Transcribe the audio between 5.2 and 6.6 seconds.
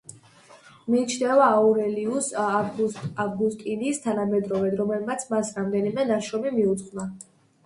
მას რამდენიმე ნაშრომი